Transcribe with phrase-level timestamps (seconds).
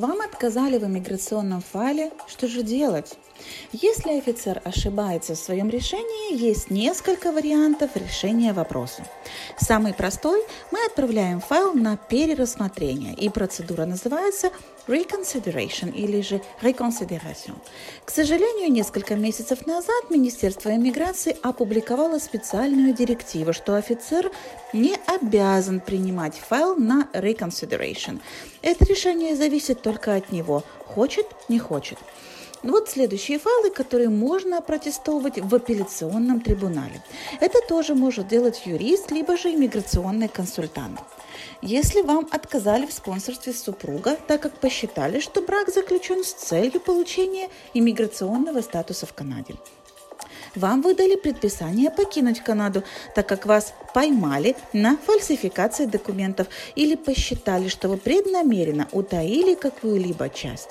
[0.00, 3.18] Вам отказали в иммиграционном файле, что же делать?
[3.72, 9.04] Если офицер ошибается в своем решении, есть несколько вариантов решения вопроса.
[9.58, 10.42] Самый простой–
[10.72, 14.50] мы отправляем файл на перерассмотрение, и процедура называется
[14.86, 17.54] reconsideration или же reconsideration.
[18.04, 24.30] К сожалению, несколько месяцев назад Министерство иммиграции опубликовало специальную директиву, что офицер
[24.72, 28.20] не обязан принимать файл на reconsideration.
[28.62, 31.98] Это решение зависит только от него, хочет, не хочет.
[32.62, 37.02] Вот следующие файлы, которые можно протестовать в апелляционном трибунале.
[37.40, 41.00] Это тоже может делать юрист, либо же иммиграционный консультант.
[41.62, 47.48] Если вам отказали в спонсорстве супруга, так как посчитали, что брак заключен с целью получения
[47.72, 49.54] иммиграционного статуса в Канаде.
[50.56, 52.82] Вам выдали предписание покинуть Канаду,
[53.14, 60.70] так как вас поймали на фальсификации документов или посчитали, что вы преднамеренно утаили какую-либо часть.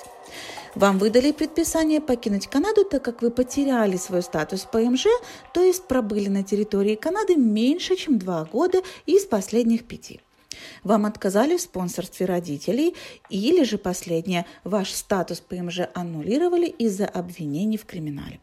[0.74, 5.06] Вам выдали предписание покинуть Канаду, так как вы потеряли свой статус ПМЖ,
[5.54, 10.20] то есть пробыли на территории Канады меньше, чем два года из последних пяти.
[10.84, 12.94] Вам отказали в спонсорстве родителей
[13.30, 18.40] или же последнее, ваш статус ПМЖ аннулировали из-за обвинений в криминале.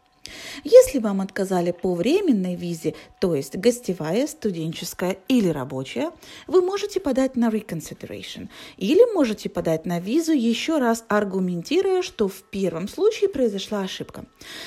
[0.63, 6.11] Если вам отказали по временной визе, то есть гостевая, студенческая или рабочая,
[6.47, 12.43] вы можете подать на reconsideration или можете подать на визу еще раз, аргументируя, что в
[12.43, 14.25] первом случае произошла ошибка.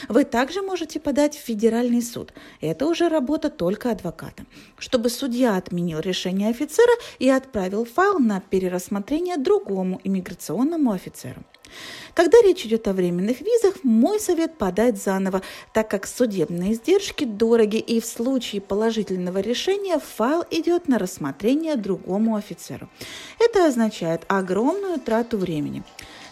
[0.09, 2.33] Вы также можете подать в федеральный суд.
[2.61, 4.45] Это уже работа только адвоката,
[4.79, 11.45] чтобы судья отменил решение офицера и отправил файл на перерассмотрение другому иммиграционному офицеру.
[12.15, 17.77] Когда речь идет о временных визах, мой совет подать заново, так как судебные издержки дороги
[17.77, 22.89] и в случае положительного решения файл идет на рассмотрение другому офицеру.
[23.39, 25.83] Это означает огромную трату времени.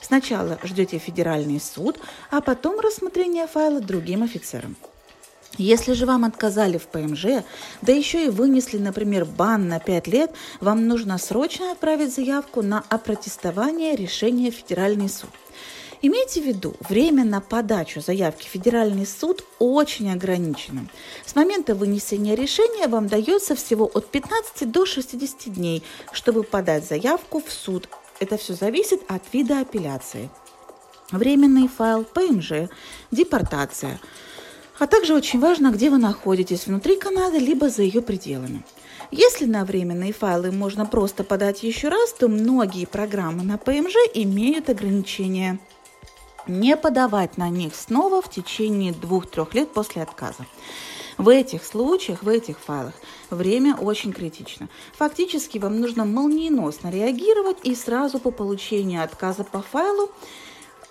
[0.00, 1.98] Сначала ждете федеральный суд,
[2.30, 4.76] а потом рассмотрение файла другим офицерам.
[5.56, 7.42] Если же вам отказали в ПМЖ,
[7.80, 12.84] да еще и вынесли, например, бан на 5 лет, вам нужно срочно отправить заявку на
[12.88, 15.30] опротестование решения Федеральный суд.
[16.00, 20.86] Имейте в виду, время на подачу заявки в Федеральный суд очень ограничено.
[21.26, 25.82] С момента вынесения решения вам дается всего от 15 до 60 дней,
[26.12, 27.88] чтобы подать заявку в суд.
[28.20, 30.30] Это все зависит от вида апелляции.
[31.10, 32.68] Временный файл, ПМЖ,
[33.10, 33.98] депортация–
[34.78, 38.62] а также очень важно, где вы находитесь, внутри Канады, либо за ее пределами.
[39.10, 44.68] Если на временные файлы можно просто подать еще раз, то многие программы на ПМЖ имеют
[44.68, 45.58] ограничения.
[46.46, 50.46] Не подавать на них снова в течение двух-трех лет после отказа.
[51.16, 52.94] В этих случаях, в этих файлах
[53.30, 54.68] время очень критично.
[54.92, 60.10] Фактически вам нужно молниеносно реагировать и сразу по получению отказа по файлу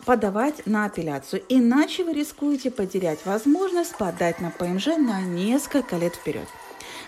[0.08, 6.48] подавать на апелляцию, иначе вы рискуете потерять возможность подать на ПМЖ на несколько лет вперед.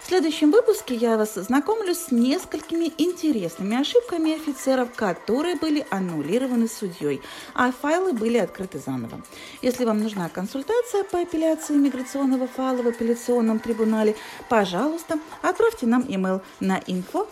[0.09, 7.21] В следующем выпуске я вас знакомлю с несколькими интересными ошибками офицеров, которые были аннулированы судьей,
[7.53, 9.21] а файлы были открыты заново.
[9.61, 14.15] Если вам нужна консультация по апелляции миграционного файла в апелляционном трибунале,
[14.49, 17.27] пожалуйста, отправьте нам email на info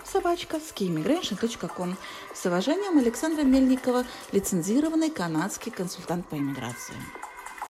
[2.35, 6.94] С уважением, Александра Мельникова, лицензированный канадский консультант по иммиграции.